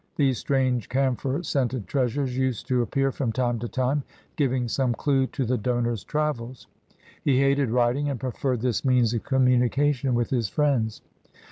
[0.15, 4.01] These strange camphor scented treasures used to appear from time to time,
[4.35, 6.65] giving some clue to the donor's travels.
[7.23, 11.03] He hated writing and preferred this means of communication with his friends.